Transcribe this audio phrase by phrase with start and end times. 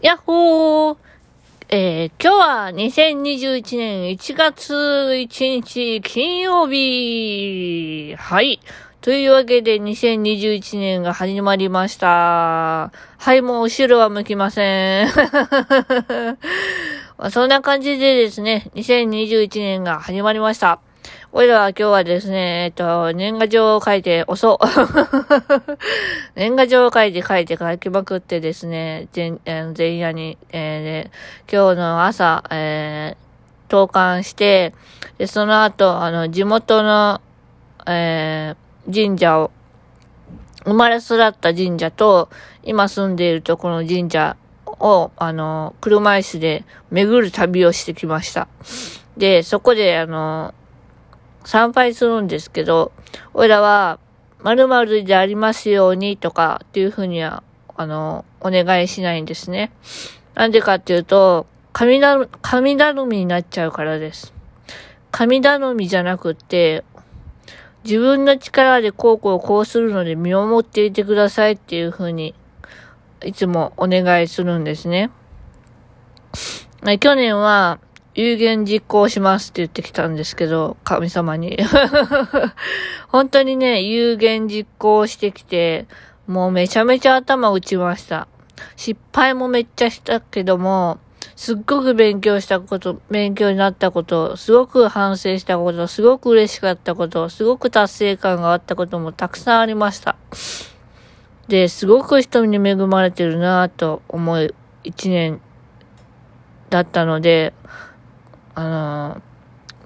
[0.00, 0.96] やっほー
[1.70, 8.60] えー、今日は2021年1月1日金曜日はい。
[9.00, 12.92] というわけで2021年が始まりました。
[13.18, 15.08] はい、もう後ろは向きません。
[17.18, 20.78] まあ、そんな感じでですね、2021年が始まりました。
[21.30, 24.58] おいらは今日はですね、えっと、年賀状を書いて、遅
[26.34, 29.38] 年賀状を書いて書いて書きまくってですね、前、
[29.76, 34.72] 前夜に、えー、今日の朝、えー、投函して、
[35.18, 37.20] で、その後、あの、地元の、
[37.86, 39.50] えー、神社を、
[40.64, 42.30] 生まれ育った神社と、
[42.62, 48.48] 今住んでいるところの神社を、あの、車椅子で巡る旅をしてきました。
[49.18, 50.54] で、そこで、あの、
[51.44, 52.92] 参拝するんですけど、
[53.34, 53.98] 俺らは、
[54.42, 57.42] 〇〇でありますようにとかっていうふうには、
[57.76, 59.72] あの、お願いしないんですね。
[60.34, 64.32] なんでかっていうと、神頼神頼みになっちゃうからです。
[65.10, 66.84] 神頼みじゃなくって、
[67.84, 72.34] 自分の力でこうこうこうするので見守っていてくださいっていうふうに、
[73.24, 75.10] いつもお願いするんですね。
[77.00, 77.80] 去年は、
[78.20, 81.56] 有言実行しますって言ってきたんですけど、神様に。
[83.06, 85.86] 本当にね、有言実行してきて、
[86.26, 88.26] もうめちゃめちゃ頭打ちました。
[88.74, 90.98] 失敗もめっちゃしたけども、
[91.36, 100.16] すっごく勉強したこと、勉強になったこと、すごく反省したこと、すごく嬉しかったこと、すごく達成感があったこともたくさんありました。
[101.46, 105.40] で、すごく人に恵まれてるなぁと思う一年
[106.68, 107.54] だったので、
[108.58, 109.22] あの、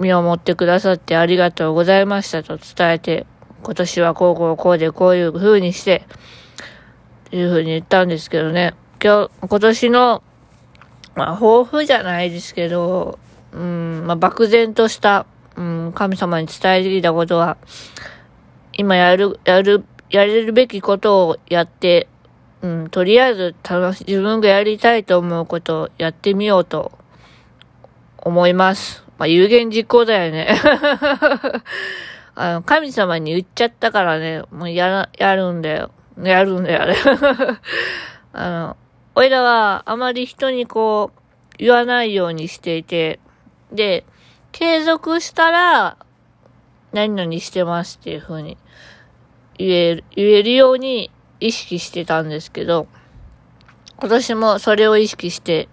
[0.00, 3.26] 見守ってくださってありがとうございましたと伝えて、
[3.62, 6.06] 今年はこうこうこうでこういう風にして、
[7.26, 8.72] っていう風に言ったんですけどね。
[9.04, 10.22] 今日、今年の、
[11.14, 13.18] まあ、抱負じゃないですけど、
[13.52, 17.58] うん、まあ、漠然とした、うん、神様に伝えてきたことは、
[18.72, 22.08] 今やる、やる、やれるべきことをやって、
[22.62, 27.01] うん、とりあえず楽し、自分がやりたいと思うことをやってみようと
[28.24, 29.04] 思います。
[29.18, 30.56] まあ、有言実行だよね。
[32.34, 35.90] あの、神様に言っちゃったからね、もうやら、やるんだよ。
[36.22, 36.96] やるんだよ、あれ。
[38.32, 38.76] あの、
[39.14, 41.20] おいらはあまり人にこう、
[41.58, 43.18] 言わないようにしていて、
[43.72, 44.04] で、
[44.52, 45.96] 継続したら、
[46.92, 48.56] 何々してますっていう風に
[49.58, 51.10] 言える、言えるように
[51.40, 52.86] 意識してたんですけど、
[53.98, 55.68] 今年もそれを意識して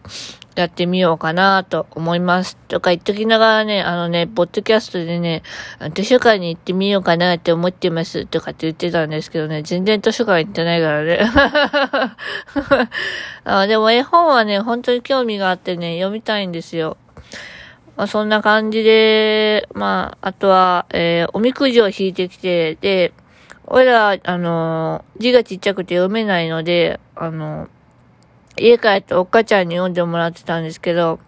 [0.60, 2.58] やってみようかなと思います。
[2.68, 5.42] とか言っときながらね、あのね、ポッドキャストでね、
[5.94, 11.22] 図書館に行ってみようかなって思ってますとかって言ってたんですけどね、全然図書館行ってないからね。
[13.46, 16.98] あでも絵本はね、本当に興味があってね、読みたいんですよ。
[17.96, 23.14] まあ、そんな感じで、まあ、あとは、えー、おみくじを引いてきて、で、
[23.66, 27.70] 俺ら、あのー、字がちっちゃくて読めないので、あのー
[28.60, 31.20] 家帰っておっかちゃんに読んでもらってたんですけど、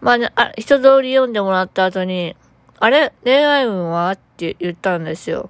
[0.00, 2.36] まあね、あ、一通り読んでもらった後に、
[2.78, 3.12] あれ？
[3.24, 4.10] 恋愛運は？
[4.12, 5.48] って言ったんですよ。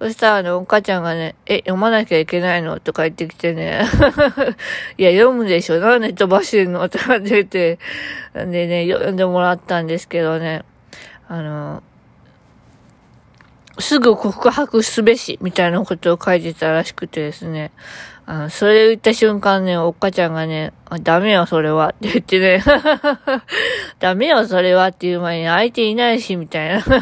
[0.00, 2.80] そしたらね、おっかちゃんがね、え、読まなきゃいけないの？
[2.80, 3.82] とか言ってきてね、
[4.98, 5.78] いや、読むでしょ？
[5.78, 6.88] なんで飛ばしてんの？
[6.88, 7.78] とかって言って、
[8.34, 10.64] でね、読んでもらったんですけどね、
[11.28, 11.84] あの、
[13.78, 17.70] すぐ告白すべし、みたいなことを書いてたらしくてですね。
[18.24, 20.72] あの、それ言った瞬間ね、おっかちゃんがね、
[21.02, 21.88] ダメよ、それは。
[21.88, 22.62] って言ってね。
[23.98, 26.84] ダメよ、それはっていう前に相手いないし、みたいな。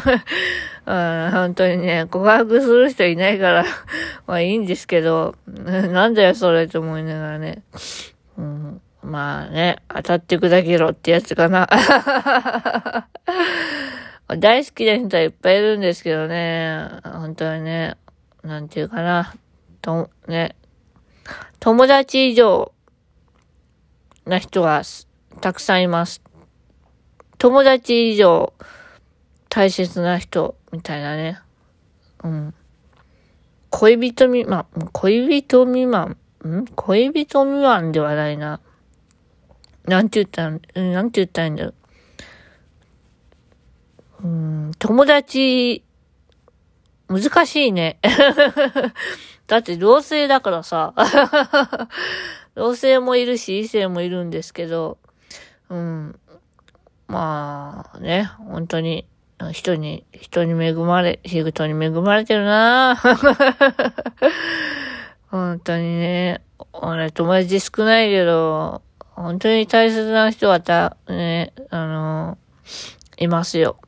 [0.83, 3.65] うん、本当にね、告白する人いないから
[4.25, 7.61] まあいいんですけど、なんだよ、それと思いながらね。
[8.37, 11.69] うん、まあね、当たって砕けろってやつかな。
[14.27, 17.97] 大好きな人はいっぱいいるんですけどね、本当にね、
[18.43, 19.33] なんていうかな、
[19.81, 20.55] と、ね、
[21.59, 22.71] 友達以上
[24.25, 24.81] な人が
[25.41, 26.21] たくさんいます。
[27.37, 28.53] 友達以上
[29.49, 31.39] 大切な人みたいなね。
[32.23, 32.53] うん。
[33.69, 36.65] 恋人未満、恋人未満、ん？
[36.75, 38.59] 恋人未満ではないな。
[39.85, 41.73] なんて言ったん、なんて言ったらいいんだろ
[44.23, 44.27] う。
[44.27, 45.83] うん、友達、
[47.07, 47.99] 難しいね。
[49.51, 50.93] だって同性だからさ。
[52.55, 54.97] 同性もいるし、異性もいるんですけど、
[55.69, 56.17] うん。
[57.09, 59.05] まあね、本当に、
[59.51, 62.95] 人に、人に恵まれ、人に恵まれてるな
[65.29, 72.37] 本当にね、俺友達少ないけど、本当に大切な人はた、ね、あの
[73.17, 73.81] いますよ。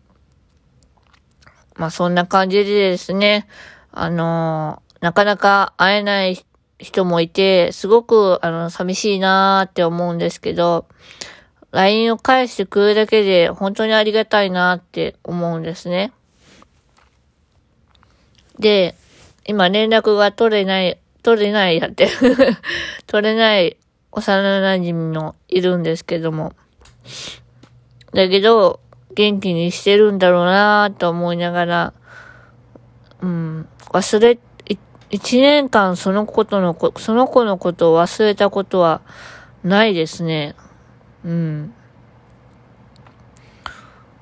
[1.77, 3.47] まあそんな感じでですね、
[3.93, 6.45] あのなかなか会えない
[6.79, 10.85] 人もいて、すごく、あの、寂しいなーって思うんですけど、
[11.71, 16.13] LINE を返してくるだけで本当にありがたいなって思うんですね。
[18.59, 18.95] で、
[19.45, 22.07] 今連絡が取れない、取れないやって
[23.05, 23.75] 取れない
[24.13, 26.53] 幼馴染のいるんですけども。
[28.13, 28.79] だけど、
[29.15, 31.93] 元気にしてるんだろうなと思いながら、
[33.21, 34.39] うん、忘れ、
[35.13, 39.01] 一年間そのことのこ、その子のことを忘れたことは
[39.63, 40.55] ないですね。
[41.23, 41.73] うん。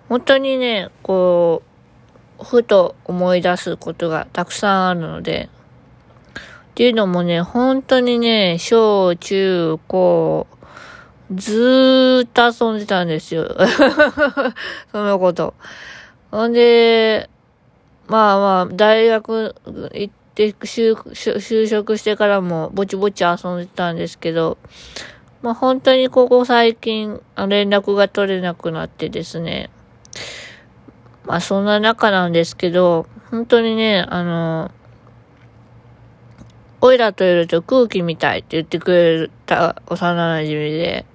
[0.10, 1.64] 本当にね、こ
[2.42, 5.48] う、ふと思い出すことがたくさんあるので、
[6.36, 10.46] っていうのもね、本当にね、小、中、高、
[11.34, 13.48] ずーっと遊んでたんですよ。
[14.92, 15.54] そのこと。
[16.32, 17.30] ほんで、
[18.08, 19.56] まあまあ、大学
[19.94, 20.14] 行っ
[20.50, 24.58] て就職してからもぼちぼち遊んでたんですけど、
[25.42, 29.70] まあ本当にここ最近連絡が取れなくなってですね。
[31.26, 34.72] まあそんな中なんですけど、本当にね、あの、
[36.82, 41.06] オイラといると空気みたいって言ってくれた幼馴染で、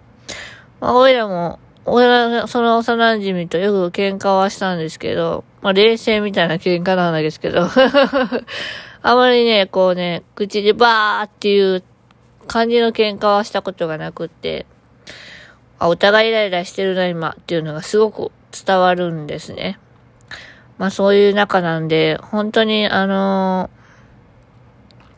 [0.81, 7.68] まあ、オイラも、オイラ、その幼馴染とよく喧嘩はしたんですけど、まあ、冷静みたいな喧嘩なんですけど、
[9.02, 11.84] あまりね、こうね、口でバーっていう
[12.48, 14.66] 感じの喧嘩はしたことがなくって、
[15.78, 19.78] あ、お互いイライラしてるな、今っていうのがすごく伝わるんですね。
[20.78, 23.70] まあそういう中なんで、本当にあの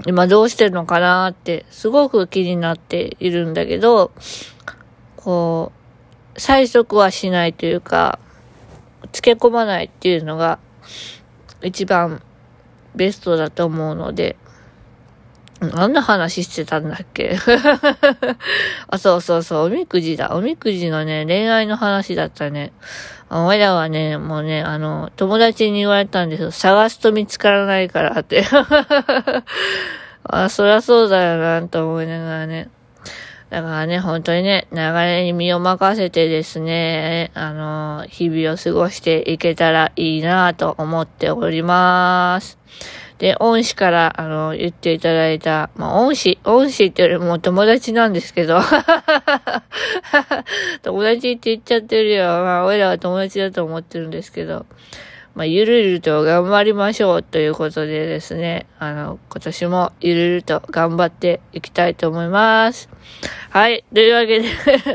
[0.07, 4.13] 今どうしてるのかなってすごく気になっているんだけど、
[5.17, 5.78] こう、
[6.39, 8.19] 催促はしないというか、
[9.13, 10.59] つけ込まないっていうのが
[11.63, 12.23] 一番
[12.95, 14.37] ベストだと思うので、
[15.61, 17.37] 何の話してたんだっけ？
[18.89, 20.31] あ、そうそうそう、おみくじだ。
[20.33, 22.73] おみくじのね、恋愛の話だったね。
[23.31, 26.51] 俺らはね、もうね、あの、友達に言われたんですよ。
[26.53, 28.45] 探すと見つからないからって
[30.23, 32.71] あ、そりゃそうだよな、と思いながらね。
[33.51, 42.59] だからね、本当にね、流れに身を任せてですね、あの、日々を過ごしていけたらいいなと思っております。
[43.17, 48.61] で、恩師から、あの、言っていただいた、まあ、恩師、恩師ってよりも友達なんですけど、
[50.83, 52.27] 友達って言っちゃってるよ。
[52.27, 54.67] まあ、俺らは友達だと思ってるんですけど、
[55.39, 62.89] まあ、ゆるゆると頑張りましょうということでですね、あの、今年もゆるゆると頑張っていきたいと思います。
[63.51, 63.85] はい。
[63.95, 64.49] というわけで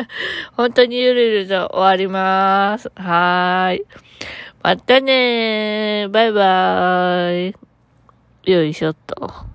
[0.51, 2.91] 本当にゆるゆると終わります。
[2.93, 3.85] はーい。
[4.61, 6.09] またねー。
[6.09, 7.55] バイバー
[8.45, 8.51] イ。
[8.51, 9.52] よいしょっと。